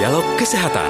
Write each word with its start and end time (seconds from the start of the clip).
Dialog 0.00 0.24
Kesehatan. 0.40 0.88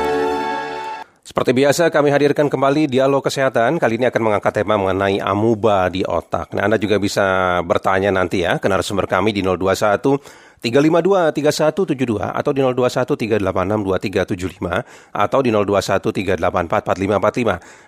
Seperti 1.27 1.51
biasa 1.51 1.91
kami 1.91 2.15
hadirkan 2.15 2.47
kembali 2.47 2.87
dialog 2.87 3.27
kesehatan. 3.27 3.83
Kali 3.83 3.99
ini 3.99 4.07
akan 4.07 4.23
mengangkat 4.23 4.63
tema 4.63 4.79
mengenai 4.79 5.19
amuba 5.19 5.91
di 5.91 6.07
otak. 6.07 6.55
Nah, 6.55 6.71
Anda 6.71 6.79
juga 6.79 7.03
bisa 7.03 7.59
bertanya 7.67 8.15
nanti 8.15 8.47
ya 8.47 8.63
ke 8.63 8.71
narasumber 8.71 9.11
kami 9.11 9.35
di 9.35 9.43
021 9.43 10.15
352 10.63 10.63
3172 10.63 12.23
atau 12.23 12.51
di 12.55 12.63
021 12.63 13.43
386 13.43 14.79
2375 14.79 14.87
atau 15.11 15.39
di 15.43 15.51
021 15.51 16.39
384 16.39 16.87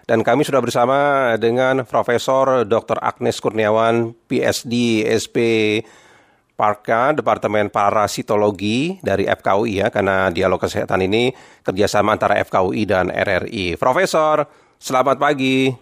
4545. 0.02 0.10
Dan 0.10 0.18
kami 0.26 0.42
sudah 0.42 0.58
bersama 0.58 0.96
dengan 1.38 1.86
Profesor 1.86 2.66
Dr. 2.66 2.98
Agnes 2.98 3.38
Kurniawan, 3.38 4.10
PSD, 4.26 5.06
SP 5.06 5.38
Parka, 6.52 7.16
Departemen 7.16 7.72
Parasitologi 7.72 9.00
dari 9.00 9.24
FKUI 9.24 9.82
ya, 9.82 9.88
karena 9.88 10.28
dialog 10.28 10.60
kesehatan 10.60 11.04
ini 11.04 11.32
kerjasama 11.64 12.14
antara 12.14 12.38
FKUI 12.44 12.82
dan 12.84 13.08
RRI. 13.08 13.80
Profesor, 13.80 14.46
selamat 14.76 15.16
pagi. 15.16 15.72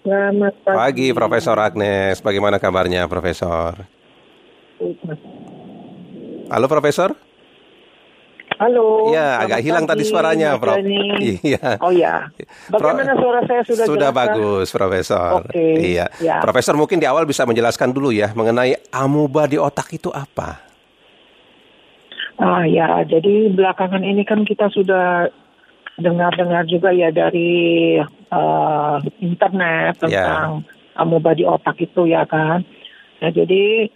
Selamat 0.00 0.54
pagi. 0.64 0.76
Pagi, 0.76 1.08
Profesor 1.12 1.56
Agnes. 1.60 2.24
Bagaimana 2.24 2.56
kabarnya, 2.56 3.04
Profesor? 3.04 3.84
Halo, 6.48 6.66
Profesor? 6.66 7.29
Halo. 8.60 9.08
Iya, 9.08 9.40
agak 9.40 9.60
hilang 9.64 9.88
tadi 9.88 10.04
suaranya, 10.04 10.60
Prof. 10.60 10.76
Iya. 11.40 11.80
Oh 11.80 11.88
ya. 11.88 12.28
Bagaimana 12.68 13.16
Pro- 13.16 13.22
suara 13.24 13.40
saya 13.48 13.62
sudah 13.64 13.84
Sudah 13.88 14.12
jelas, 14.12 14.12
Kak? 14.12 14.18
bagus, 14.36 14.66
Profesor. 14.68 15.40
Oke, 15.48 15.64
Iya. 15.80 16.06
ya. 16.20 16.44
Profesor 16.44 16.76
mungkin 16.76 17.00
di 17.00 17.08
awal 17.08 17.24
bisa 17.24 17.48
menjelaskan 17.48 17.88
dulu 17.88 18.12
ya 18.12 18.36
mengenai 18.36 18.76
amuba 18.92 19.48
di 19.48 19.56
otak 19.56 19.88
itu 19.90 20.12
apa? 20.12 20.60
Ah 22.36 22.64
ya, 22.64 23.00
jadi 23.02 23.48
belakangan 23.48 24.00
ini 24.00 24.24
kan 24.24 24.44
kita 24.44 24.68
sudah 24.68 25.32
dengar-dengar 25.96 26.64
juga 26.64 26.92
ya 26.92 27.08
dari 27.08 27.96
eh, 28.04 28.96
internet 29.20 29.96
Ya. 30.04 30.20
tentang 30.20 30.68
amuba 30.96 31.32
di 31.32 31.48
otak 31.48 31.80
itu 31.80 32.04
ya 32.04 32.28
kan. 32.28 32.60
Nah 33.20 33.30
jadi 33.32 33.88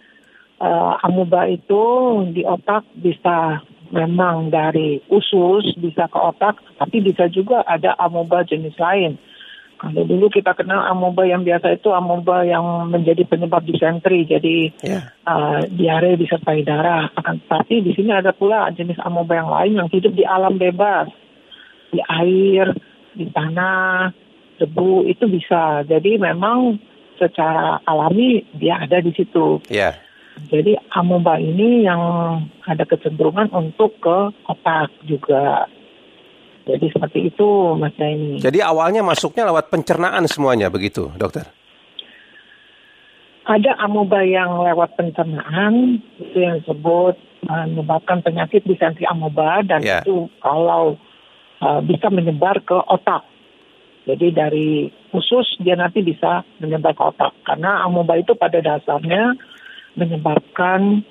eh, 0.57 0.93
amuba 1.01 1.45
itu 1.45 1.81
di 2.33 2.41
otak 2.41 2.81
bisa 2.97 3.61
memang 3.95 4.51
dari 4.51 4.99
usus 5.07 5.71
bisa 5.79 6.11
ke 6.11 6.19
otak, 6.19 6.59
tapi 6.75 6.99
bisa 6.99 7.31
juga 7.31 7.63
ada 7.63 7.95
amuba 7.95 8.43
jenis 8.43 8.75
lain. 8.75 9.15
Kalau 9.75 10.07
dulu 10.07 10.31
kita 10.31 10.55
kenal 10.55 10.87
amuba 10.87 11.27
yang 11.27 11.43
biasa 11.43 11.75
itu 11.75 11.91
amuba 11.91 12.47
yang 12.47 12.87
menjadi 12.87 13.27
penyebab 13.27 13.63
disentri, 13.67 14.23
jadi 14.23 14.71
Ya. 14.83 15.11
uh, 15.27 15.67
diare 15.67 16.15
disertai 16.15 16.63
darah. 16.63 17.11
Tetapi 17.11 17.83
di 17.83 17.91
sini 17.91 18.11
ada 18.15 18.31
pula 18.31 18.71
jenis 18.71 18.99
amoeba 19.03 19.35
yang 19.35 19.51
lain 19.51 19.73
yang 19.83 19.89
hidup 19.91 20.15
di 20.15 20.23
alam 20.23 20.55
bebas, 20.55 21.11
di 21.91 21.99
air, 21.99 22.71
di 23.15 23.27
tanah, 23.31 24.15
debu 24.63 25.11
itu 25.11 25.27
bisa. 25.27 25.83
Jadi 25.83 26.23
memang 26.23 26.79
secara 27.19 27.83
alami 27.83 28.43
dia 28.55 28.79
ada 28.79 29.03
di 29.03 29.11
situ. 29.11 29.59
Ya. 29.67 29.95
Jadi 30.35 30.75
amoeba 30.91 31.39
ini 31.39 31.87
yang 31.87 32.01
ada 32.67 32.83
kecenderungan 32.83 33.49
untuk 33.55 33.95
ke 34.03 34.17
otak 34.45 34.91
juga. 35.07 35.65
Jadi 36.65 36.85
seperti 36.91 37.29
itu 37.29 37.77
Mas 37.77 37.93
Daini. 37.95 38.41
Jadi 38.41 38.59
awalnya 38.59 39.05
masuknya 39.05 39.45
lewat 39.47 39.69
pencernaan 39.69 40.25
semuanya 40.25 40.67
begitu, 40.67 41.13
dokter? 41.15 41.45
Ada 43.45 43.77
amoeba 43.85 44.25
yang 44.25 44.57
lewat 44.65 44.97
pencernaan 44.97 46.01
itu 46.17 46.37
yang 46.41 46.57
disebut 46.65 47.13
menyebabkan 47.45 48.25
penyakit 48.25 48.65
disentri 48.65 49.05
amoeba 49.05 49.61
dan 49.61 49.85
Ya. 49.85 50.01
itu 50.01 50.25
kalau 50.41 50.97
uh, 51.61 51.79
bisa 51.85 52.09
menyebar 52.09 52.57
ke 52.65 52.73
otak. 52.73 53.21
Jadi 54.09 54.33
dari 54.33 54.69
usus 55.13 55.45
dia 55.61 55.77
nanti 55.77 56.01
bisa 56.01 56.41
menyebar 56.57 56.97
ke 56.97 57.03
otak 57.05 57.33
karena 57.45 57.85
amoeba 57.85 58.17
itu 58.17 58.33
pada 58.33 58.57
dasarnya 58.61 59.37
menyebabkan 59.95 61.03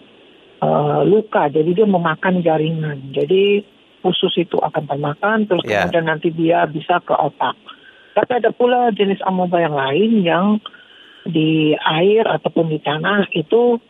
uh, 0.61 1.01
luka. 1.05 1.49
Jadi 1.53 1.83
dia 1.83 1.87
memakan 1.89 2.41
jaringan. 2.41 3.13
Jadi 3.13 3.65
usus 4.05 4.37
itu 4.37 4.61
akan 4.61 4.85
termakan 4.85 5.49
terus 5.49 5.65
Ya. 5.65 5.89
kemudian 5.89 6.07
nanti 6.07 6.29
dia 6.29 6.69
bisa 6.69 7.01
ke 7.01 7.17
otak. 7.17 7.57
Tapi 8.15 8.31
ada 8.39 8.53
pula 8.55 8.93
jenis 8.95 9.19
amoeba 9.25 9.59
yang 9.59 9.75
lain 9.75 10.11
yang 10.23 10.47
di 11.25 11.73
air 11.75 12.29
ataupun 12.29 12.69
di 12.69 12.79
tanah 12.85 13.27
itu 13.33 13.81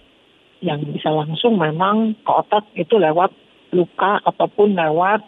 yang 0.63 0.81
bisa 0.87 1.11
langsung 1.11 1.59
memang 1.59 2.15
ke 2.23 2.31
otak 2.31 2.65
itu 2.79 2.97
lewat 2.97 3.35
luka 3.75 4.23
ataupun 4.23 4.79
lewat 4.79 5.21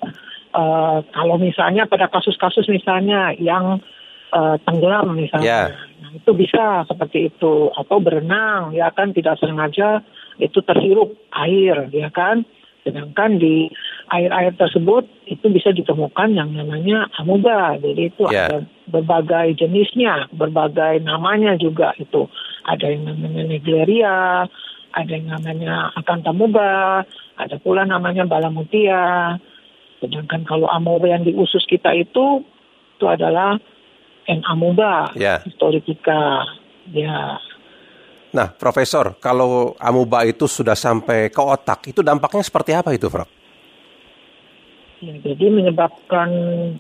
eh, 0.55 0.99
kalau 1.13 1.37
misalnya 1.37 1.85
pada 1.85 2.07
kasus-kasus 2.09 2.71
misalnya 2.71 3.35
yang 3.37 3.83
eh, 4.33 4.57
tenggelam 4.65 5.13
misalnya, 5.19 5.75
nah, 6.07 6.15
itu 6.15 6.31
bisa 6.39 6.87
seperti 6.87 7.35
itu 7.35 7.75
atau 7.75 7.99
berenang 7.99 8.71
ya 8.71 8.95
kan 8.95 9.11
tidak 9.11 9.43
sengaja 9.43 10.07
itu 10.39 10.63
terhirup 10.63 11.19
air 11.35 11.91
ya 11.91 12.13
kan, 12.15 12.47
sedangkan 12.87 13.43
di 13.43 13.67
air-air 14.15 14.55
tersebut 14.55 15.03
itu 15.27 15.51
bisa 15.51 15.75
ditemukan 15.75 16.31
yang 16.39 16.55
namanya 16.55 17.11
amoeba 17.19 17.75
jadi 17.83 18.07
itu 18.07 18.23
Ya. 18.31 18.47
ada 18.47 18.63
berbagai 18.87 19.59
jenisnya, 19.59 20.31
berbagai 20.31 21.03
namanya 21.03 21.59
juga 21.59 21.91
itu. 21.99 22.31
Ada 22.63 22.87
yang 22.95 23.11
namanya 23.11 23.43
Negleria, 23.51 24.47
ada 24.95 25.11
yang 25.11 25.27
namanya 25.27 25.91
Akantamuba, 25.99 27.03
ada 27.35 27.57
pula 27.59 27.83
namanya 27.83 28.23
Balamutia. 28.31 29.35
Sedangkan 29.99 30.47
kalau 30.47 30.71
amoeba 30.71 31.11
yang 31.11 31.27
di 31.27 31.35
usus 31.35 31.67
kita 31.67 31.91
itu, 31.99 32.47
itu 32.97 33.05
adalah 33.11 33.59
N. 34.27 34.41
amoeba, 34.47 35.11
Ya. 35.15 35.41
historica. 35.47 36.43
Ya, 36.95 37.39
Nah, 38.37 38.53
Profesor, 38.53 39.17
kalau 39.17 39.73
amuba 39.81 40.21
itu 40.29 40.45
sudah 40.45 40.77
sampai 40.77 41.33
ke 41.33 41.41
otak, 41.41 41.89
itu 41.89 42.05
dampaknya 42.05 42.45
seperti 42.45 42.77
apa 42.77 42.93
itu, 42.93 43.09
Prof? 43.09 43.25
Ya, 45.01 45.17
jadi 45.25 45.49
menyebabkan 45.49 46.29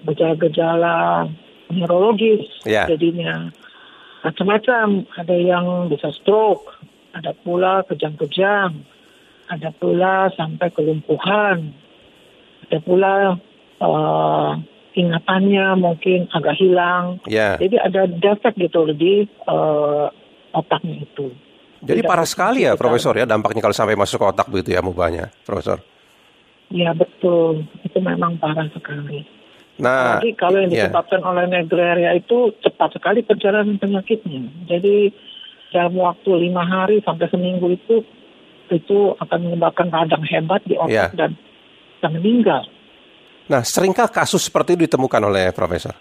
gejala-gejala 0.04 1.24
neurologis 1.72 2.44
Ya. 2.68 2.84
jadinya 2.84 3.48
macam-macam. 4.20 5.08
Ada 5.16 5.36
yang 5.36 5.88
bisa 5.88 6.12
stroke, 6.12 6.76
ada 7.16 7.32
pula 7.32 7.84
kejang-kejang, 7.88 8.76
ada 9.48 9.70
pula 9.80 10.28
sampai 10.36 10.68
kelumpuhan, 10.76 11.72
ada 12.68 12.78
pula 12.84 13.36
eh, 13.80 14.52
ingatannya 14.96 15.76
mungkin 15.76 16.26
agak 16.32 16.56
hilang. 16.56 17.20
Ya. 17.28 17.60
Jadi 17.60 17.76
ada 17.76 18.08
defek 18.08 18.56
gitu 18.56 18.88
di 18.90 19.28
eh, 19.28 20.06
otaknya 20.50 21.04
itu. 21.04 21.30
Jadi 21.84 22.00
Tidak 22.00 22.08
parah 22.08 22.24
sekali 22.24 22.64
ya, 22.64 22.72
kita- 22.72 22.80
Profesor 22.80 23.12
ya, 23.14 23.28
dampaknya 23.28 23.60
kalau 23.60 23.76
sampai 23.76 23.94
masuk 23.94 24.18
ke 24.18 24.26
otak 24.26 24.46
begitu 24.48 24.72
ya 24.72 24.80
amubanya, 24.80 25.28
Profesor. 25.44 25.78
Ya 26.66 26.90
betul, 26.90 27.62
itu 27.84 27.98
memang 28.00 28.40
parah 28.40 28.66
sekali. 28.72 29.22
Nah, 29.76 30.16
Apalagi 30.18 30.32
kalau 30.34 30.58
yang 30.64 30.72
ya. 30.72 30.88
disebabkan 30.88 31.20
oleh 31.20 31.44
Negreria 31.46 32.16
itu 32.16 32.56
cepat 32.64 32.96
sekali 32.96 33.20
perjalanan 33.20 33.76
penyakitnya. 33.76 34.48
Jadi 34.66 35.12
dalam 35.68 36.00
waktu 36.00 36.30
lima 36.48 36.64
hari 36.64 37.04
sampai 37.04 37.28
seminggu 37.28 37.68
itu 37.70 38.00
itu 38.66 38.98
akan 39.20 39.46
menyebabkan 39.46 39.92
radang 39.92 40.24
hebat 40.26 40.64
di 40.64 40.74
otak 40.74 40.90
Ya. 40.90 41.06
dan 41.14 41.36
bisa 41.94 42.08
meninggal. 42.08 42.64
Nah, 43.46 43.62
seringkah 43.62 44.10
kasus 44.10 44.50
seperti 44.50 44.74
itu 44.74 44.90
ditemukan 44.90 45.22
oleh 45.22 45.54
Profesor? 45.54 45.94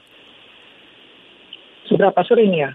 Seberapa 1.85 2.22
sering 2.25 2.50
ya? 2.50 2.73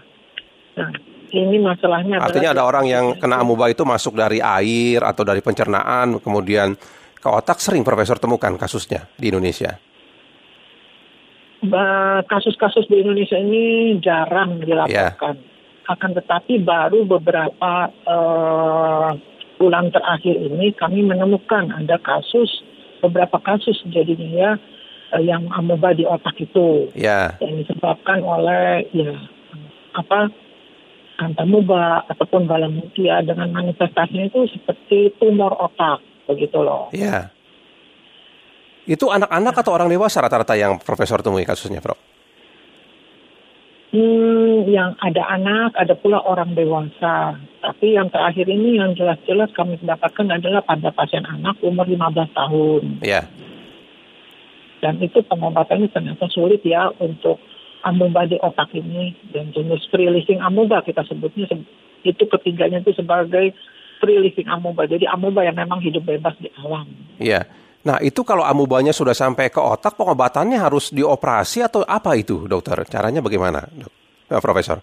Nah, 0.79 0.91
ini 1.31 1.59
masalahnya. 1.59 2.23
Artinya 2.23 2.55
ada 2.55 2.63
orang 2.63 2.85
yang 2.87 3.05
kena 3.19 3.43
amuba 3.43 3.67
itu 3.67 3.83
masuk 3.83 4.15
dari 4.15 4.39
air 4.39 5.03
atau 5.03 5.27
dari 5.27 5.43
pencernaan, 5.43 6.19
kemudian 6.23 6.75
ke 7.21 7.29
otak 7.29 7.59
sering 7.59 7.83
Profesor 7.83 8.15
temukan 8.15 8.55
kasusnya 8.55 9.07
di 9.19 9.31
Indonesia. 9.31 9.75
Kasus-kasus 12.25 12.89
di 12.89 13.05
Indonesia 13.05 13.37
ini 13.37 13.95
jarang 14.01 14.57
dilaporkan. 14.65 15.37
Akan 15.85 16.11
tetapi 16.15 16.63
baru 16.63 17.05
beberapa 17.05 17.91
eh, 17.91 19.09
bulan 19.61 19.93
terakhir 19.93 20.35
ini 20.41 20.73
kami 20.73 21.05
menemukan 21.05 21.69
ada 21.69 22.01
kasus, 22.01 22.49
beberapa 23.01 23.37
kasus 23.41 23.75
jadinya 23.89 24.29
ya 24.29 24.51
eh, 25.17 25.23
yang 25.25 25.49
amoeba 25.51 25.91
di 25.91 26.05
otak 26.05 26.37
itu 26.39 26.93
Ya, 26.95 27.35
yang 27.41 27.57
disebabkan 27.59 28.21
oleh 28.21 28.85
ya 28.93 29.17
apa 29.91 30.31
kantamuba 31.19 32.01
ataupun 32.09 32.49
balamutia 32.49 33.21
dengan 33.21 33.53
manifestasinya 33.53 34.25
itu 34.31 34.49
seperti 34.57 35.13
tumor 35.21 35.53
otak 35.53 36.01
begitu 36.25 36.61
loh. 36.61 36.89
ya. 36.95 37.29
Itu 38.81 39.13
anak-anak 39.13 39.53
atau 39.61 39.77
orang 39.77 39.93
dewasa 39.93 40.25
rata-rata 40.25 40.57
yang 40.57 40.81
Profesor 40.81 41.21
temui 41.21 41.45
kasusnya, 41.45 41.77
Prof? 41.77 42.10
Hmm, 43.91 44.71
yang 44.71 44.95
ada 45.03 45.27
anak, 45.35 45.75
ada 45.75 45.99
pula 45.99 46.23
orang 46.23 46.55
dewasa. 46.55 47.35
Tapi 47.59 47.99
yang 47.99 48.07
terakhir 48.07 48.47
ini 48.47 48.79
yang 48.79 48.95
jelas-jelas 48.95 49.51
kami 49.51 49.75
dapatkan 49.83 50.31
adalah 50.31 50.63
pada 50.63 50.95
pasien 50.95 51.27
anak 51.27 51.59
umur 51.59 51.83
15 51.83 52.31
tahun. 52.31 52.83
Ya, 53.03 53.27
Dan 54.79 54.95
itu 55.03 55.19
pengobatannya 55.27 55.91
ternyata 55.91 56.31
sulit 56.31 56.63
ya 56.63 56.87
untuk 57.03 57.43
amuba 57.83 58.23
di 58.23 58.39
otak 58.39 58.71
ini 58.79 59.11
dan 59.35 59.51
jenis 59.51 59.83
free 59.91 60.07
living 60.07 60.39
amuba 60.39 60.85
kita 60.85 61.03
sebutnya 61.05 61.49
itu 62.05 62.23
ketiganya 62.29 62.79
itu 62.79 62.95
sebagai 62.95 63.51
free 63.99 64.23
living 64.23 64.47
amuba. 64.47 64.87
Jadi 64.87 65.03
amuba 65.05 65.43
yang 65.43 65.59
memang 65.59 65.83
hidup 65.83 66.07
bebas 66.07 66.33
di 66.39 66.47
alam. 66.57 66.87
Iya. 67.19 67.43
Nah, 67.81 67.97
itu 67.97 68.21
kalau 68.21 68.45
amubanya 68.45 68.93
sudah 68.93 69.17
sampai 69.17 69.49
ke 69.49 69.57
otak, 69.57 69.97
pengobatannya 69.97 70.61
harus 70.61 70.93
dioperasi 70.93 71.65
atau 71.65 71.81
apa 71.81 72.13
itu, 72.13 72.45
dokter? 72.45 72.77
Caranya 72.85 73.25
bagaimana, 73.25 73.65
dok? 73.65 73.91
Eh, 74.29 74.41
Profesor? 74.41 74.77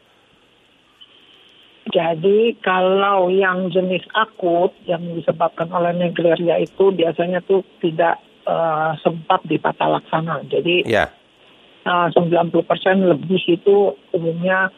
Jadi 1.89 2.61
kalau 2.61 3.33
yang 3.33 3.73
jenis 3.73 4.05
akut 4.13 4.77
yang 4.85 5.01
disebabkan 5.17 5.73
oleh 5.73 5.97
negleria 5.97 6.61
itu 6.61 6.93
biasanya 6.93 7.41
tuh 7.41 7.65
tidak 7.81 8.21
uh, 8.45 8.93
sempat 9.01 9.41
ditata 9.49 9.89
laksana. 9.89 10.45
Jadi 10.53 10.85
yeah. 10.85 11.09
uh, 11.89 12.13
90% 12.13 12.53
lebih 13.09 13.41
itu 13.41 13.97
umumnya 14.13 14.69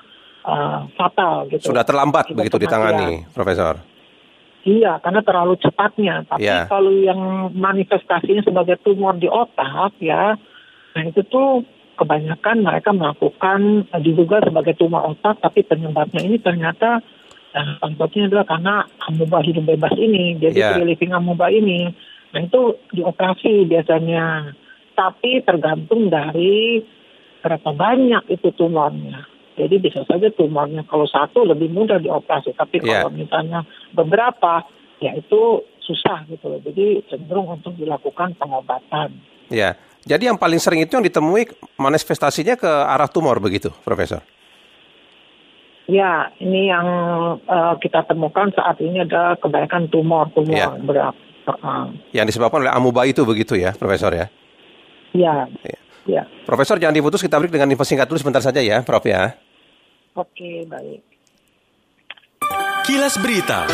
uh, 0.46 0.86
fatal 0.94 1.50
gitu. 1.50 1.74
Sudah 1.74 1.82
terlambat 1.82 2.30
Sudah 2.30 2.46
begitu 2.46 2.62
ditangani, 2.62 3.26
Profesor. 3.34 3.82
Iya, 4.60 5.00
karena 5.00 5.24
terlalu 5.24 5.56
cepatnya. 5.56 6.28
Tapi 6.28 6.44
yeah. 6.44 6.68
kalau 6.68 6.92
yang 6.92 7.52
manifestasinya 7.56 8.44
sebagai 8.44 8.76
tumor 8.84 9.16
di 9.16 9.24
otak 9.24 9.96
ya, 10.04 10.36
nah 10.92 11.02
itu 11.02 11.24
tuh 11.24 11.64
kebanyakan 11.96 12.64
mereka 12.64 12.92
melakukan 12.92 13.88
uh, 13.88 14.00
diduga 14.00 14.44
sebagai 14.44 14.76
tumor 14.76 15.16
otak, 15.16 15.40
tapi 15.40 15.64
penyebabnya 15.64 16.20
ini 16.20 16.36
ternyata 16.40 17.00
nah, 17.56 17.76
penyebabnya 17.80 18.22
adalah 18.28 18.46
karena 18.48 18.74
amuba 19.08 19.38
hidup 19.40 19.64
bebas 19.64 19.96
ini, 19.96 20.36
jadi 20.36 20.76
yeah. 20.76 20.84
living 20.84 21.16
amuba 21.16 21.48
ini. 21.48 21.88
Nah 22.36 22.40
itu 22.44 22.76
dioperasi 22.92 23.64
biasanya, 23.64 24.52
tapi 24.92 25.40
tergantung 25.40 26.12
dari 26.12 26.84
berapa 27.40 27.72
banyak 27.72 28.28
itu 28.28 28.52
tumornya. 28.52 29.24
Jadi 29.60 29.76
bisa 29.76 30.00
saja 30.08 30.32
tumornya 30.32 30.88
kalau 30.88 31.04
satu 31.04 31.44
lebih 31.44 31.68
mudah 31.68 32.00
dioperasi, 32.00 32.56
tapi 32.56 32.80
yeah. 32.80 33.04
kalau 33.04 33.12
misalnya 33.12 33.60
beberapa, 33.92 34.64
ya 35.04 35.12
itu 35.12 35.60
susah 35.84 36.24
gitu 36.32 36.48
loh. 36.48 36.60
Jadi 36.64 37.04
cenderung 37.12 37.52
untuk 37.52 37.76
dilakukan 37.76 38.40
pengobatan. 38.40 39.20
Ya, 39.52 39.76
jadi 40.08 40.32
yang 40.32 40.38
paling 40.40 40.56
sering 40.62 40.80
itu 40.80 40.96
yang 40.96 41.04
ditemui 41.04 41.52
manifestasinya 41.76 42.56
ke 42.56 42.70
arah 42.70 43.10
tumor 43.10 43.36
begitu, 43.42 43.68
Profesor? 43.84 44.24
Ya, 45.90 46.30
ini 46.38 46.70
yang 46.70 46.86
uh, 47.44 47.74
kita 47.82 48.06
temukan 48.06 48.48
saat 48.54 48.78
ini 48.78 49.02
ada 49.02 49.34
kebanyakan 49.42 49.90
tumor-tumor 49.90 50.54
ya. 50.54 50.70
berat. 50.78 51.16
Uh, 51.50 51.90
yang 52.14 52.30
disebabkan 52.30 52.62
oleh 52.62 52.70
amuba 52.70 53.02
itu 53.04 53.26
begitu 53.26 53.58
ya, 53.58 53.74
Profesor 53.74 54.14
ya? 54.14 54.30
Ya. 55.10 55.50
ya. 55.66 55.78
Ya. 56.08 56.22
Profesor 56.48 56.80
jangan 56.80 56.96
diputus 56.96 57.20
kita 57.20 57.36
break 57.36 57.52
dengan 57.52 57.68
info 57.68 57.84
singkat 57.84 58.08
dulu 58.08 58.16
sebentar 58.22 58.40
saja 58.40 58.62
ya, 58.62 58.80
Prof 58.80 59.04
ya. 59.04 59.36
Oke, 60.20 60.68
baik. 60.68 61.00
Kilas 62.84 63.16
Berita. 63.16 63.64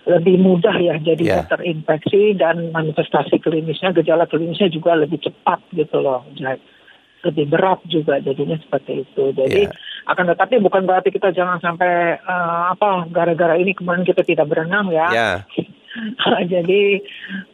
lebih 0.02 0.36
mudah 0.36 0.76
ya 0.76 1.00
jadi 1.00 1.24
yeah. 1.24 1.44
terinfeksi 1.48 2.36
dan 2.36 2.68
manifestasi 2.68 3.40
klinisnya, 3.40 3.96
gejala 3.96 4.28
klinisnya 4.28 4.68
juga 4.68 4.92
lebih 4.92 5.24
cepat 5.24 5.64
gitu 5.72 6.04
loh 6.04 6.28
lebih 7.22 7.54
berat 7.54 7.80
juga 7.86 8.18
jadinya 8.18 8.58
seperti 8.58 9.06
itu. 9.06 9.24
Jadi 9.30 9.62
yeah. 9.70 9.91
Akan 10.02 10.24
tetapi 10.34 10.58
bukan 10.58 10.82
berarti 10.82 11.14
kita 11.14 11.30
jangan 11.30 11.62
sampai 11.62 12.18
uh, 12.22 12.74
apa 12.74 13.06
gara-gara 13.10 13.54
ini 13.54 13.74
kemudian 13.76 14.02
kita 14.02 14.26
tidak 14.26 14.50
berenang 14.50 14.90
ya. 14.90 15.08
Yeah. 15.12 15.36
Jadi 16.52 17.04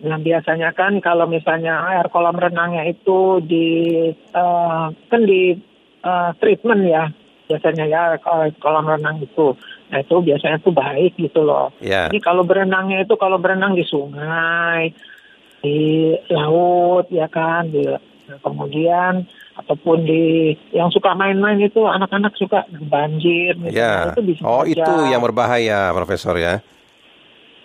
nah 0.07 0.17
biasanya 0.17 0.71
kan 0.73 1.03
kalau 1.03 1.27
misalnya 1.27 1.83
air 1.93 2.07
kolam 2.09 2.39
renangnya 2.39 2.87
itu 2.87 3.43
di 3.43 3.69
uh, 4.33 4.89
kan 5.11 5.23
di 5.27 5.59
uh, 6.07 6.31
treatment 6.39 6.87
ya 6.87 7.11
biasanya 7.49 7.85
ya 7.89 8.03
kolam 8.61 8.85
renang 8.85 9.25
itu. 9.25 9.57
Nah 9.89 9.99
itu 10.05 10.17
biasanya 10.21 10.61
tuh 10.61 10.77
baik 10.77 11.17
gitu 11.17 11.41
loh. 11.41 11.73
Yeah. 11.81 12.13
Jadi 12.13 12.21
kalau 12.21 12.45
berenangnya 12.45 13.09
itu 13.09 13.17
kalau 13.17 13.41
berenang 13.41 13.73
di 13.73 13.89
sungai, 13.89 14.93
di 15.65 16.13
laut 16.29 17.09
ya 17.09 17.27
kan, 17.33 17.73
di, 17.73 17.89
kemudian 18.45 19.25
ataupun 19.59 20.07
di 20.07 20.55
yang 20.71 20.93
suka 20.93 21.17
main-main 21.19 21.59
itu 21.59 21.83
anak-anak 21.83 22.37
suka 22.39 22.69
banjir 22.71 23.59
gitu. 23.59 23.75
Ya. 23.75 24.15
Itu 24.15 24.23
bisa 24.23 24.43
oh, 24.47 24.63
itu 24.63 24.93
yang 25.11 25.25
berbahaya, 25.25 25.91
Profesor 25.97 26.37
ya. 26.39 26.61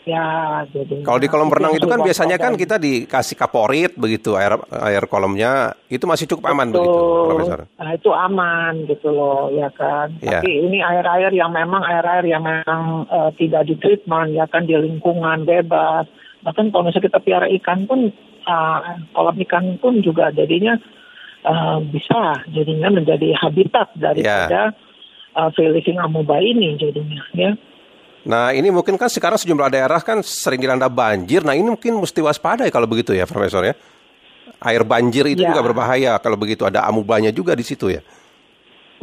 Ya, 0.03 0.27
jadi 0.67 0.99
kalau 0.99 1.15
di 1.15 1.31
kolam 1.31 1.47
renang 1.47 1.79
itu 1.79 1.87
kan 1.87 2.03
biasanya 2.03 2.35
kan 2.35 2.59
kita 2.59 2.75
dikasih 2.75 3.39
kaporit 3.39 3.95
begitu 3.95 4.35
air 4.35 4.59
air 4.83 5.07
kolamnya 5.07 5.79
itu 5.87 6.03
masih 6.03 6.27
cukup 6.27 6.51
aman 6.51 6.75
Betul. 6.75 6.83
begitu, 6.83 6.99
Profesor. 7.31 7.59
Nah, 7.79 7.91
itu 7.95 8.09
aman 8.11 8.73
gitu 8.83 9.09
loh, 9.15 9.47
ya 9.55 9.71
kan. 9.71 10.11
Ya. 10.19 10.43
Tapi 10.43 10.51
ini 10.59 10.83
air-air 10.83 11.31
yang 11.31 11.55
memang 11.55 11.87
air-air 11.87 12.27
yang 12.27 12.43
memang 12.43 13.07
uh, 13.07 13.31
tidak 13.39 13.63
di 13.63 13.79
treatment 13.79 14.35
ya 14.35 14.43
kan 14.43 14.67
di 14.67 14.75
lingkungan 14.75 15.47
bebas. 15.47 16.11
Bahkan 16.43 16.75
kalau 16.75 16.83
misalnya 16.83 17.07
kita 17.07 17.19
piara 17.23 17.47
ikan 17.63 17.87
pun 17.87 18.11
uh, 18.47 18.99
kolam 19.11 19.37
ikan 19.47 19.77
pun 19.79 19.99
juga 19.99 20.29
jadinya 20.31 20.77
uh, 21.43 21.79
bisa 21.83 22.43
jadinya 22.51 22.91
menjadi 22.91 23.35
habitat 23.39 23.91
daripada 23.95 24.71
yeah. 24.71 25.35
uh, 25.35 25.49
free 25.51 25.71
living 25.71 25.99
amoeba 25.99 26.39
ini 26.39 26.75
jadinya 26.79 27.21
ya. 27.35 27.51
Nah 28.23 28.55
ini 28.55 28.71
mungkin 28.71 28.95
kan 28.95 29.11
sekarang 29.11 29.35
sejumlah 29.35 29.67
daerah 29.67 29.99
kan 29.99 30.23
sering 30.23 30.63
dilanda 30.63 30.87
banjir. 30.87 31.43
Nah 31.43 31.59
ini 31.59 31.75
mungkin 31.75 31.99
mesti 31.99 32.23
waspada 32.23 32.63
ya 32.63 32.71
kalau 32.71 32.87
begitu 32.87 33.11
ya 33.11 33.27
Profesor 33.27 33.67
ya. 33.67 33.75
Air 34.63 34.87
banjir 34.87 35.27
itu 35.27 35.43
ya. 35.43 35.51
juga 35.51 35.59
berbahaya 35.59 36.15
kalau 36.23 36.39
begitu 36.39 36.63
ada 36.63 36.87
amubanya 36.87 37.35
juga 37.35 37.51
di 37.51 37.67
situ 37.67 37.91
ya. 37.91 37.99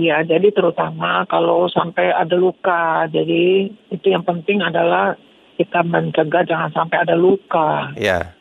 Ya, 0.01 0.25
jadi 0.25 0.49
terutama 0.49 1.29
kalau 1.29 1.69
sampai 1.69 2.09
ada 2.09 2.33
luka. 2.33 3.05
Jadi 3.13 3.69
itu 3.93 4.07
yang 4.09 4.25
penting 4.25 4.65
adalah 4.65 5.13
kita 5.61 5.85
mencegah 5.85 6.49
jangan 6.49 6.73
sampai 6.73 7.05
ada 7.05 7.13
luka. 7.13 7.93
Ya. 8.01 8.33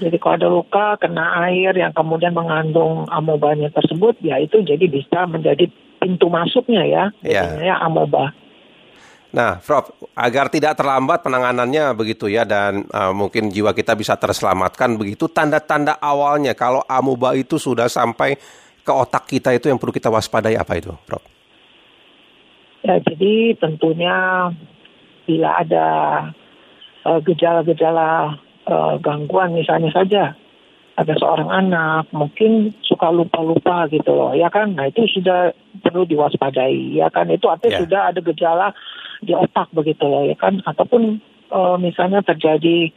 Jadi 0.00 0.16
kalau 0.16 0.34
ada 0.40 0.48
luka 0.48 0.86
kena 0.96 1.44
air 1.44 1.76
yang 1.76 1.92
kemudian 1.92 2.32
mengandung 2.32 3.04
amobanya 3.12 3.68
tersebut, 3.68 4.16
ya 4.24 4.40
itu 4.40 4.64
jadi 4.64 4.88
bisa 4.88 5.28
menjadi 5.28 5.68
pintu 6.00 6.32
masuknya 6.32 6.82
ya, 6.88 7.04
Ya. 7.20 7.44
jadinya 7.44 7.84
amoeba. 7.84 8.32
Nah, 9.30 9.62
Prof, 9.62 9.94
agar 10.18 10.50
tidak 10.50 10.74
terlambat 10.74 11.22
penanganannya 11.22 11.94
begitu 11.94 12.26
ya 12.26 12.42
dan 12.42 12.82
uh, 12.90 13.14
mungkin 13.14 13.46
jiwa 13.52 13.70
kita 13.70 13.94
bisa 13.94 14.18
terselamatkan 14.18 14.98
begitu 14.98 15.30
tanda-tanda 15.30 16.02
awalnya 16.02 16.50
kalau 16.58 16.82
amuba 16.90 17.38
itu 17.38 17.54
sudah 17.54 17.86
sampai 17.86 18.34
ke 18.82 18.90
otak 18.90 19.30
kita 19.30 19.54
itu 19.54 19.70
yang 19.70 19.78
perlu 19.78 19.94
kita 19.94 20.10
waspadai 20.10 20.58
apa 20.58 20.72
itu, 20.82 20.90
Prof? 21.06 21.22
Ya, 22.82 22.96
jadi 22.98 23.54
tentunya 23.60 24.48
bila 25.28 25.62
ada 25.62 25.86
eh, 27.06 27.20
gejala-gejala 27.22 28.34
eh, 28.66 28.94
gangguan 29.00 29.56
misalnya 29.56 29.90
saja. 29.92 30.24
Ada 31.00 31.16
seorang 31.16 31.48
anak 31.48 32.12
mungkin 32.12 32.76
suka 32.84 33.08
lupa-lupa 33.08 33.88
gitu 33.88 34.12
loh. 34.12 34.36
Ya 34.36 34.52
kan? 34.52 34.76
Nah 34.76 34.84
itu 34.92 35.08
sudah 35.08 35.48
perlu 35.80 36.04
diwaspadai. 36.04 36.92
Ya 37.00 37.08
kan? 37.08 37.32
Itu 37.32 37.48
artinya 37.48 37.72
Ya. 37.72 37.80
sudah 37.80 38.00
ada 38.12 38.20
gejala 38.20 38.68
di 39.24 39.32
otak 39.32 39.72
begitu 39.72 40.04
loh 40.04 40.28
ya 40.28 40.36
kan? 40.36 40.60
Ataupun 40.68 41.22
eh, 41.48 41.76
misalnya 41.80 42.20
terjadi 42.20 42.92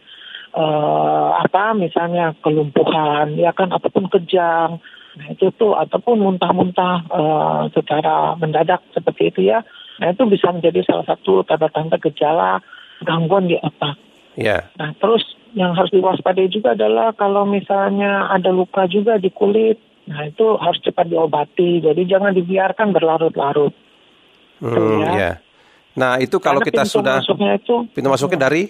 eh, 0.54 1.30
apa 1.40 1.72
misalnya 1.80 2.36
kelumpuhan 2.44 3.40
ya 3.40 3.56
kan? 3.56 3.72
Ataupun 3.72 4.12
kejang. 4.12 4.84
Nah 5.14 5.28
itu 5.30 5.54
tuh 5.56 5.78
ataupun 5.78 6.20
muntah-muntah 6.20 7.08
eh, 7.08 7.62
secara 7.72 8.36
mendadak 8.36 8.84
seperti 8.92 9.32
itu 9.32 9.42
ya. 9.48 9.64
Nah 10.04 10.12
itu 10.12 10.28
bisa 10.28 10.52
menjadi 10.52 10.84
salah 10.84 11.06
satu 11.08 11.46
tanda-tanda 11.48 11.96
gejala 12.04 12.60
gangguan 13.06 13.48
di 13.48 13.56
otak. 13.64 13.96
Ya, 14.34 14.66
Nah, 14.82 14.90
terus 14.98 15.22
yang 15.54 15.78
harus 15.78 15.94
diwaspadai 15.94 16.50
juga 16.50 16.74
adalah 16.74 17.14
kalau 17.14 17.46
misalnya 17.46 18.30
ada 18.30 18.50
luka 18.50 18.90
juga 18.90 19.22
di 19.22 19.30
kulit, 19.30 19.78
nah 20.10 20.26
itu 20.26 20.58
harus 20.58 20.82
cepat 20.82 21.10
diobati. 21.10 21.82
Jadi 21.82 22.02
jangan 22.10 22.34
dibiarkan 22.34 22.90
berlarut-larut. 22.90 23.74
Hmm, 24.60 25.00
ya. 25.02 25.12
ya. 25.14 25.32
Nah, 25.94 26.18
itu 26.18 26.42
kalau 26.42 26.58
Karena 26.62 26.70
kita 26.74 26.84
pintu 26.90 26.96
sudah 26.98 27.18
masuknya 27.22 27.52
itu 27.62 27.76
pintu 27.94 28.08
masuknya 28.10 28.40
dari 28.50 28.64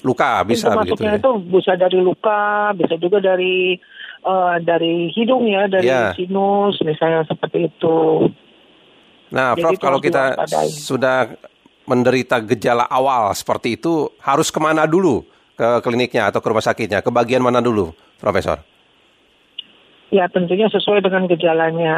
luka 0.00 0.40
bisa 0.48 0.72
pintu 0.72 0.78
begitu 0.80 0.92
masuknya 0.96 1.12
ya. 1.12 1.20
itu 1.20 1.30
bisa 1.52 1.72
dari 1.76 1.98
luka, 2.00 2.42
bisa 2.72 2.94
juga 2.96 3.18
dari 3.20 3.56
eh, 4.22 4.56
dari 4.64 4.94
hidung 5.12 5.44
ya, 5.44 5.68
dari 5.68 5.86
Ya. 5.86 6.16
sinus 6.16 6.80
misalnya 6.80 7.28
seperti 7.28 7.68
itu. 7.68 7.98
Nah, 9.32 9.52
Jadi 9.56 9.76
Prof, 9.76 9.80
kalau 9.80 9.98
kita 10.00 10.36
diwaspadai. 10.36 10.68
sudah 10.68 11.18
menderita 11.84 12.36
gejala 12.40 12.84
awal 12.86 13.32
seperti 13.34 13.76
itu, 13.80 14.08
harus 14.22 14.48
ke 14.48 14.60
mana 14.60 14.84
dulu? 14.88 15.24
Ke 15.52 15.84
kliniknya 15.84 16.32
atau 16.32 16.40
ke 16.40 16.48
rumah 16.48 16.64
sakitnya? 16.64 17.04
Ke 17.04 17.12
bagian 17.12 17.44
mana 17.44 17.60
dulu, 17.60 17.92
Profesor? 18.16 18.60
Ya 20.12 20.28
tentunya 20.28 20.68
sesuai 20.68 21.00
dengan 21.04 21.28
gejalanya. 21.28 21.96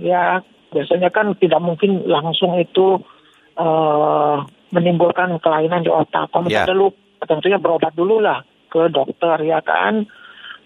Ya 0.00 0.40
biasanya 0.72 1.08
kan 1.08 1.32
tidak 1.36 1.60
mungkin 1.64 2.04
langsung 2.08 2.56
itu 2.60 3.00
eh, 3.54 4.36
menimbulkan 4.74 5.38
kelainan 5.38 5.86
di 5.86 5.90
otak. 5.92 6.26
Kalau 6.34 6.50
Ya. 6.50 6.66
ada 6.66 6.74
luka, 6.74 6.98
tentunya 7.22 7.62
berobat 7.62 7.94
dulu 7.94 8.18
lah 8.18 8.42
ke 8.66 8.90
dokter 8.90 9.38
ya 9.46 9.62
kan. 9.62 10.02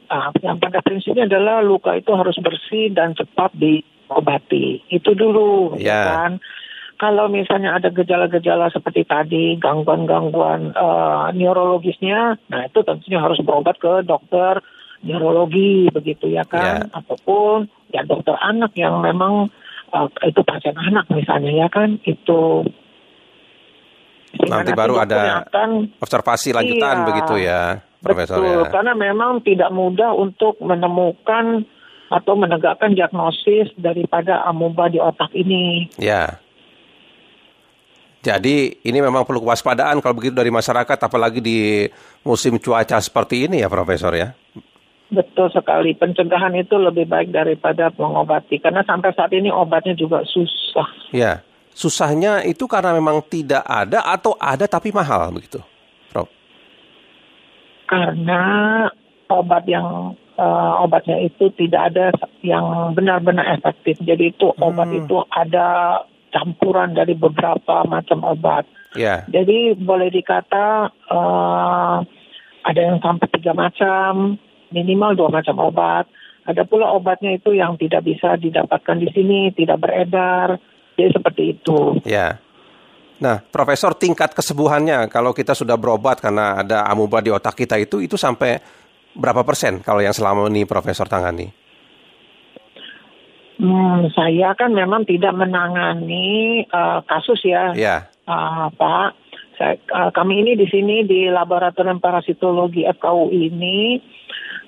Nah, 0.09 0.33
yang 0.41 0.57
pada 0.57 0.81
prinsipnya 0.81 1.29
adalah 1.29 1.61
luka 1.61 1.93
itu 1.93 2.09
harus 2.17 2.41
bersih 2.41 2.89
dan 2.97 3.13
cepat 3.13 3.53
diobati. 3.53 4.89
Itu 4.89 5.13
dulu 5.13 5.77
Ya. 5.77 5.85
ya 5.85 5.99
kan. 6.09 6.31
Kalau 6.99 7.31
misalnya 7.31 7.79
ada 7.79 7.95
gejala-gejala 7.95 8.75
seperti 8.75 9.07
tadi, 9.07 9.55
gangguan-gangguan 9.55 10.75
eh, 10.75 11.27
neurologisnya, 11.39 12.35
nah 12.51 12.61
itu 12.67 12.83
tentunya 12.83 13.23
harus 13.23 13.39
berobat 13.39 13.79
ke 13.79 14.03
dokter 14.03 14.59
neurologi 15.07 15.87
begitu 15.95 16.27
ya 16.27 16.43
kan, 16.43 16.91
ataupun 16.91 17.71
ya 17.95 18.03
dokter 18.03 18.35
anak 18.43 18.75
yang 18.75 18.99
memang 18.99 19.47
eh, 19.95 20.09
itu 20.27 20.43
pasien 20.43 20.75
anak 20.75 21.07
misalnya 21.15 21.55
ya 21.55 21.69
kan, 21.71 22.03
itu 22.03 22.67
Nanti 24.29 24.77
baru 24.77 25.01
ada 25.01 25.49
akan 25.49 25.99
Observasi 26.05 26.53
lanjutan 26.53 27.01
Iya. 27.01 27.07
begitu 27.09 27.35
ya, 27.41 27.63
Profesor 28.03 28.39
Betul, 28.39 28.61
ya. 28.67 28.71
karena 28.71 28.93
memang 28.95 29.41
tidak 29.43 29.71
mudah 29.73 30.13
untuk 30.15 30.61
menemukan 30.61 31.65
atau 32.09 32.35
menegakkan 32.37 32.97
diagnosis 32.97 33.73
daripada 33.77 34.45
amuba 34.49 34.89
di 34.89 34.97
otak 35.01 35.33
ini. 35.37 35.89
Ya. 36.01 36.41
Jadi 38.29 38.85
ini 38.85 38.99
memang 39.01 39.25
perlu 39.25 39.41
kewaspadaan 39.41 40.05
kalau 40.05 40.13
begitu 40.13 40.37
dari 40.37 40.53
masyarakat, 40.53 40.99
apalagi 41.01 41.41
di 41.41 41.89
musim 42.21 42.61
cuaca 42.61 43.01
seperti 43.01 43.49
ini 43.49 43.65
ya, 43.65 43.73
Profesor 43.73 44.13
ya. 44.13 44.37
Betul 45.09 45.49
sekali, 45.49 45.97
pencegahan 45.97 46.53
itu 46.53 46.77
lebih 46.77 47.09
baik 47.09 47.33
daripada 47.33 47.89
mengobati. 47.97 48.61
Karena 48.61 48.85
sampai 48.85 49.17
saat 49.17 49.33
ini 49.33 49.49
obatnya 49.49 49.97
juga 49.97 50.21
susah. 50.29 51.17
Ya. 51.17 51.41
Susahnya 51.73 52.45
itu 52.45 52.69
karena 52.69 52.93
memang 52.93 53.25
tidak 53.25 53.65
ada 53.65 54.05
atau 54.05 54.37
ada 54.37 54.69
tapi 54.69 54.93
mahal 54.93 55.31
begitu, 55.33 55.63
Prof. 56.13 56.29
Karena 57.89 58.43
obat 59.31 59.65
yang 59.65 60.13
eh, 60.37 60.73
obatnya 60.85 61.17
itu 61.23 61.49
tidak 61.57 61.95
ada 61.95 62.13
yang 62.45 62.93
benar-benar 62.93 63.47
efektif. 63.57 63.97
Jadi 64.05 64.37
itu 64.37 64.53
obat 64.59 64.91
Hmm. 64.91 65.01
itu 65.07 65.17
ada 65.31 65.67
campuran 66.39 66.95
dari 66.95 67.19
beberapa 67.19 67.83
macam 67.83 68.23
obat. 68.23 68.63
Ya. 68.95 69.27
Jadi 69.27 69.75
boleh 69.75 70.09
dikata 70.15 70.89
eh, 70.95 71.97
ada 72.63 72.81
yang 72.81 73.03
sampai 73.03 73.27
tiga 73.35 73.53
macam, 73.53 74.39
minimal 74.71 75.19
dua 75.19 75.29
macam 75.35 75.59
obat. 75.59 76.07
Ada 76.49 76.65
pula 76.65 76.89
obatnya 76.95 77.37
itu 77.37 77.53
yang 77.53 77.77
tidak 77.77 78.09
bisa 78.09 78.39
didapatkan 78.41 78.97
di 78.97 79.09
sini, 79.13 79.53
tidak 79.53 79.83
beredar. 79.85 80.57
Jadi 80.97 81.11
seperti 81.13 81.43
itu. 81.59 82.01
Ya. 82.09 82.41
Nah, 83.19 83.43
Profesor, 83.43 83.99
tingkat 83.99 84.31
kesembuhannya 84.31 85.11
kalau 85.11 85.35
kita 85.35 85.53
sudah 85.53 85.75
berobat 85.75 86.23
karena 86.23 86.63
ada 86.63 86.87
amuba 86.87 87.19
di 87.19 87.35
otak 87.35 87.59
kita 87.59 87.75
itu, 87.75 87.99
itu 87.99 88.15
sampai 88.15 88.63
berapa 89.19 89.43
persen 89.43 89.83
kalau 89.83 89.99
yang 89.99 90.15
selama 90.15 90.47
ini 90.47 90.63
Profesor 90.63 91.11
tangani? 91.11 91.68
Hmm, 93.59 94.07
saya 94.15 94.55
kan 94.55 94.71
memang 94.71 95.03
tidak 95.03 95.35
menangani 95.35 96.63
eh, 96.63 96.99
kasus 97.11 97.43
ya, 97.43 97.75
Ya, 97.75 98.07
Ah, 98.23 98.71
Pak. 98.71 99.19
Saya, 99.59 99.75
eh, 99.75 100.11
kami 100.15 100.47
ini 100.47 100.55
di 100.55 100.71
sini 100.71 101.03
di 101.03 101.27
Laboratorium 101.27 101.99
Parasitologi 101.99 102.87
FKU 102.87 103.35
ini 103.35 103.99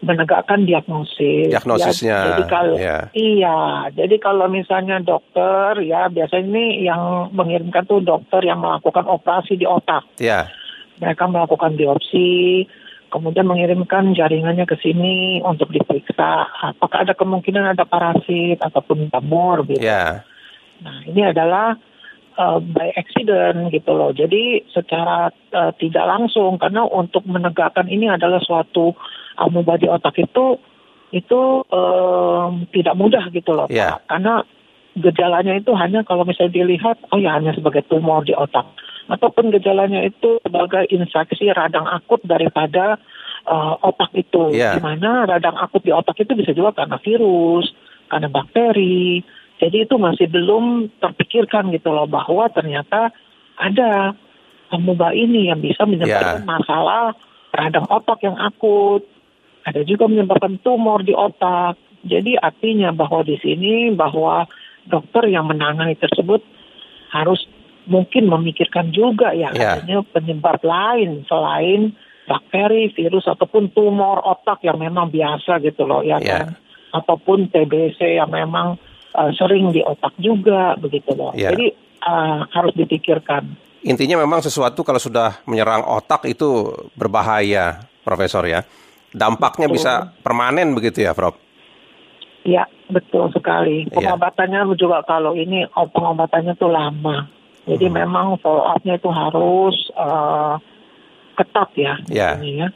menegakkan 0.02 0.66
diagnosis. 0.66 1.52
Diagnosisnya, 1.52 2.16
Ya, 2.16 2.26
jadi 2.32 2.44
kalau 2.48 2.74
ya. 2.80 2.98
iya, 3.12 3.58
jadi 3.92 4.16
kalau 4.18 4.48
misalnya 4.48 4.98
dokter 4.98 5.78
ya 5.84 6.08
biasanya 6.08 6.46
ini 6.48 6.64
yang 6.82 7.30
mengirimkan 7.30 7.84
tuh 7.86 8.00
dokter 8.00 8.42
yang 8.42 8.58
melakukan 8.58 9.06
operasi 9.06 9.54
di 9.54 9.68
otak. 9.68 10.02
ya, 10.18 10.48
Mereka 10.98 11.24
melakukan 11.28 11.76
biopsi, 11.76 12.64
kemudian 13.10 13.44
mengirimkan 13.44 14.14
jaringannya 14.14 14.64
ke 14.64 14.78
sini 14.78 15.42
untuk 15.42 15.68
diperiksa 15.74 16.46
apakah 16.72 17.04
ada 17.04 17.14
kemungkinan 17.18 17.74
ada 17.74 17.84
parasit 17.84 18.62
ataupun 18.62 19.10
tumor 19.10 19.66
gitu. 19.66 19.82
ya, 19.82 20.22
Nah, 20.80 21.04
ini 21.04 21.20
adalah 21.28 21.76
uh, 22.40 22.58
by 22.62 22.88
accident 22.96 23.68
gitu 23.68 23.92
loh. 23.92 24.16
Jadi 24.16 24.64
secara 24.72 25.28
uh, 25.52 25.72
tidak 25.76 26.04
langsung 26.08 26.56
karena 26.56 26.86
untuk 26.88 27.26
menegakkan 27.28 27.90
ini 27.90 28.08
adalah 28.08 28.40
suatu 28.40 28.96
amuba 29.36 29.76
di 29.76 29.90
otak 29.90 30.16
itu 30.16 30.56
itu 31.10 31.40
um, 31.66 32.64
tidak 32.70 32.94
mudah 32.96 33.28
gitu 33.34 33.52
loh. 33.52 33.68
Pak. 33.98 34.08
Karena 34.08 34.40
gejalanya 34.96 35.54
itu 35.58 35.70
hanya 35.76 36.02
kalau 36.02 36.26
misalnya 36.26 36.64
dilihat 36.64 36.98
oh 37.14 37.18
ya 37.18 37.38
hanya 37.38 37.54
sebagai 37.54 37.86
tumor 37.86 38.26
di 38.26 38.34
otak 38.34 38.66
ataupun 39.10 39.50
gejalanya 39.50 40.06
itu 40.06 40.38
sebagai 40.46 40.86
infeksi 40.88 41.50
radang 41.50 41.84
akut 41.90 42.22
daripada 42.22 42.96
uh, 43.50 43.74
otak 43.82 44.14
itu. 44.14 44.54
Ya. 44.54 44.78
Di 44.78 44.80
mana 44.80 45.26
radang 45.26 45.58
akut 45.58 45.82
di 45.82 45.90
otak 45.90 46.22
itu 46.22 46.38
bisa 46.38 46.54
juga 46.54 46.78
karena 46.78 46.96
virus, 47.02 47.74
karena 48.06 48.30
bakteri. 48.30 49.26
Jadi 49.60 49.84
itu 49.84 49.94
masih 50.00 50.30
belum 50.30 50.88
terpikirkan 51.02 51.68
gitu 51.74 51.92
loh 51.92 52.08
bahwa 52.08 52.48
ternyata 52.48 53.12
ada 53.60 54.16
amuba 54.72 55.12
ini 55.12 55.50
yang 55.52 55.60
bisa 55.60 55.84
menyebabkan 55.84 56.40
Ya. 56.40 56.48
masalah 56.48 57.04
radang 57.52 57.84
otak 57.90 58.22
yang 58.24 58.38
akut. 58.38 59.04
Ada 59.66 59.84
juga 59.84 60.08
menyebabkan 60.08 60.56
tumor 60.64 61.04
di 61.04 61.12
otak. 61.12 61.76
Jadi 62.00 62.40
artinya 62.40 62.96
bahwa 62.96 63.20
di 63.20 63.36
sini 63.36 63.92
bahwa 63.92 64.48
dokter 64.88 65.28
yang 65.28 65.44
menangani 65.44 65.92
tersebut 66.00 66.40
harus 67.12 67.44
mungkin 67.90 68.30
memikirkan 68.30 68.94
juga 68.94 69.34
ya 69.34 69.50
Ya. 69.52 69.82
adanya 69.82 70.06
penyebab 70.14 70.62
lain 70.62 71.26
selain 71.26 71.92
bakteri, 72.24 72.94
virus 72.94 73.26
ataupun 73.26 73.74
tumor 73.74 74.22
otak 74.22 74.62
yang 74.62 74.78
memang 74.78 75.10
biasa 75.10 75.58
gitu 75.60 75.82
loh 75.82 76.06
ya 76.06 76.22
Ya. 76.22 76.46
kan. 76.46 76.54
Ataupun 76.94 77.50
TBC 77.50 78.18
yang 78.18 78.30
memang 78.30 78.78
uh, 79.14 79.30
sering 79.34 79.74
di 79.74 79.82
otak 79.82 80.14
juga 80.22 80.78
begitu 80.78 81.10
loh. 81.14 81.34
Ya. 81.34 81.50
Jadi 81.50 81.74
uh, 82.06 82.46
harus 82.54 82.74
dipikirkan. 82.78 83.50
Intinya 83.82 84.20
memang 84.20 84.44
sesuatu 84.44 84.84
kalau 84.86 85.00
sudah 85.00 85.42
menyerang 85.48 85.82
otak 85.82 86.28
itu 86.28 86.70
berbahaya, 86.94 87.82
Profesor 88.06 88.46
ya. 88.46 88.62
dampaknya 89.10 89.66
Betul. 89.66 89.76
bisa 89.82 89.92
permanen 90.22 90.70
begitu 90.70 91.02
ya, 91.02 91.10
Prof? 91.10 91.34
Ya, 92.46 92.62
betul 92.86 93.26
sekali. 93.34 93.84
Iya. 93.90 93.92
Pengobatannya 94.14 94.70
juga 94.78 95.02
kalau 95.02 95.34
ini 95.34 95.66
oh, 95.74 95.90
pengobatannya 95.90 96.54
tuh 96.54 96.70
lama. 96.70 97.26
Jadi 97.70 97.86
Hmm. 97.86 97.96
memang 98.02 98.26
follow 98.42 98.66
up-nya 98.66 98.98
itu 98.98 99.10
harus 99.14 99.76
eh, 99.94 100.54
ketat 101.38 101.70
ya. 101.78 101.94
Ya. 102.10 102.30
Ya. 102.42 102.68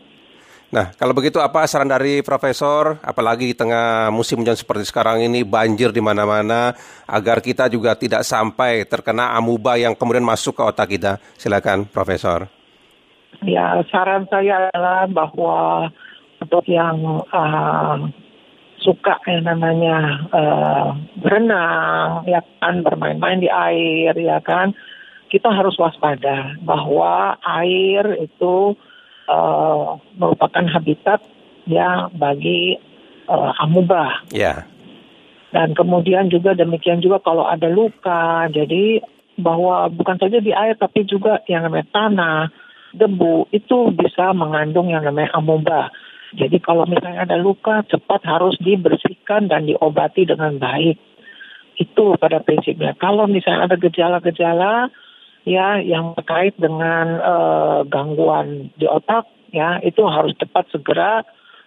Nah, 0.75 0.91
kalau 0.99 1.15
begitu 1.15 1.39
apa 1.39 1.63
saran 1.71 1.87
dari 1.87 2.19
Profesor, 2.27 2.99
apalagi 2.99 3.47
di 3.47 3.55
tengah 3.55 4.11
musim 4.11 4.43
hujan 4.43 4.59
seperti 4.59 4.91
sekarang 4.91 5.23
ini, 5.23 5.47
banjir 5.47 5.95
di 5.95 6.03
mana-mana, 6.03 6.75
agar 7.07 7.39
kita 7.39 7.71
juga 7.71 7.95
tidak 7.95 8.27
sampai 8.27 8.83
terkena 8.83 9.39
amuba 9.39 9.79
yang 9.79 9.95
kemudian 9.95 10.27
masuk 10.27 10.59
ke 10.59 10.63
otak 10.67 10.99
kita? 10.99 11.23
Silakan, 11.39 11.87
Profesor. 11.87 12.51
Ya, 13.47 13.87
saran 13.87 14.27
saya 14.27 14.67
adalah 14.67 15.07
bahwa 15.07 15.87
untuk 16.43 16.67
yang 16.67 17.23
eh, 17.23 17.95
suka 18.85 19.17
yang 19.25 19.49
namanya 19.49 20.29
eh, 20.29 20.89
berenang, 21.25 22.29
ya 22.29 22.45
kan, 22.61 22.85
bermain-main 22.85 23.41
di 23.41 23.49
air, 23.49 24.13
ya 24.15 24.39
kan, 24.45 24.77
kita 25.33 25.49
harus 25.49 25.75
waspada 25.81 26.55
bahwa 26.61 27.41
air 27.65 28.05
itu 28.21 28.77
eh, 29.27 29.89
merupakan 30.21 30.65
habitat 30.69 31.25
ya 31.65 32.13
bagi 32.13 32.77
eh, 33.25 33.53
amuba. 33.65 34.21
Ya, 34.31 34.69
Dan 35.51 35.73
kemudian 35.73 36.29
juga 36.29 36.53
demikian 36.53 37.01
juga 37.01 37.25
kalau 37.25 37.49
ada 37.49 37.73
luka, 37.73 38.53
jadi 38.53 39.01
bahwa 39.41 39.91
bukan 39.91 40.19
saja 40.21 40.39
di 40.39 40.55
air 40.55 40.79
tapi 40.79 41.09
juga 41.09 41.43
yang 41.51 41.67
namanya 41.67 41.87
tanah, 41.91 42.41
debu 42.95 43.51
itu 43.51 43.91
bisa 43.91 44.31
mengandung 44.31 44.91
yang 44.91 45.03
namanya 45.03 45.35
amoeba. 45.35 45.91
Jadi 46.35 46.59
kalau 46.59 46.85
misalnya 46.85 47.27
ada 47.27 47.39
luka 47.39 47.87
cepat 47.87 48.27
harus 48.27 48.59
dibersihkan 48.59 49.47
dan 49.47 49.71
diobati 49.71 50.27
dengan 50.27 50.59
baik. 50.59 50.99
Itu 51.75 52.15
pada 52.19 52.39
prinsipnya. 52.43 52.95
Kalau 52.99 53.27
misalnya 53.27 53.71
ada 53.71 53.77
gejala-gejala 53.79 54.91
ya 55.47 55.79
yang 55.83 56.15
terkait 56.19 56.55
dengan 56.59 57.07
eh, 57.21 57.79
gangguan 57.91 58.71
di 58.79 58.87
otak 58.87 59.27
ya 59.55 59.79
itu 59.85 60.03
harus 60.07 60.35
cepat 60.41 60.67
segera 60.75 61.23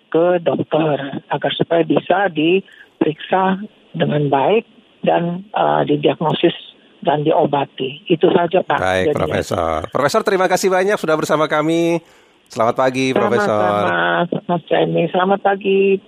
ke 0.07 0.39
dokter 0.43 1.23
agar 1.27 1.51
supaya 1.55 1.83
bisa 1.83 2.31
diperiksa 2.31 3.61
dengan 3.95 4.31
baik 4.31 4.63
dan 5.03 5.47
eh, 5.51 5.81
didiagnosis 5.87 6.55
dan 7.03 7.21
diobati. 7.23 8.03
Itu 8.09 8.27
saja 8.33 8.65
Pak. 8.65 8.79
baik, 8.81 9.05
Jadi, 9.13 9.15
Profesor. 9.15 9.79
Profesor, 9.93 10.21
terima 10.25 10.47
kasih 10.49 10.67
banyak 10.67 10.97
sudah 10.97 11.15
bersama 11.15 11.45
kami. 11.45 12.01
Selamat 12.47 12.75
pagi, 12.79 13.11
Profesor. 13.11 13.71
Sama-sama, 13.91 14.43
Mas 14.47 14.63
Jamie. 14.71 15.07
Selamat 15.11 15.39
pagi. 15.43 15.99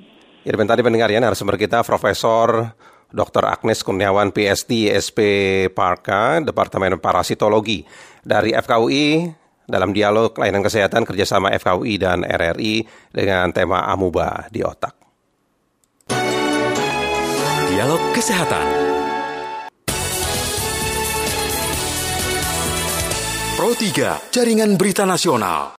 Ya, 0.47 0.55
tadi 0.55 0.81
pendengar 0.81 1.11
ya, 1.11 1.19
narasumber 1.19 1.59
kita 1.59 1.83
Profesor 1.83 2.73
Dr. 3.11 3.43
Agnes 3.43 3.83
Kurniawan, 3.83 4.31
PhD, 4.31 4.93
SP 4.95 5.19
Parka, 5.73 6.39
Departemen 6.39 7.01
Parasitologi 7.01 7.83
dari 8.23 8.55
FKUI 8.55 9.27
dalam 9.69 9.93
dialog 9.93 10.33
layanan 10.33 10.65
kesehatan 10.65 11.05
kerjasama 11.05 11.53
FKUI 11.59 12.01
dan 12.01 12.25
RRI 12.25 12.87
dengan 13.13 13.53
tema 13.53 13.85
amuba 13.85 14.49
di 14.49 14.65
otak. 14.65 14.95
Dialog 17.69 18.01
Kesehatan. 18.17 18.67
Pro 23.59 23.75
3, 23.75 24.31
Jaringan 24.31 24.79
Berita 24.79 25.03
Nasional. 25.03 25.67